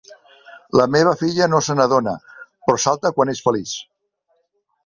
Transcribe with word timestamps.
La 0.79 0.87
meva 0.95 1.11
filla 1.19 1.49
no 1.51 1.59
se 1.67 1.75
n'adona, 1.81 2.15
però 2.67 2.81
salta 2.87 3.15
quan 3.19 3.33
és 3.37 3.47
feliç. 3.49 3.79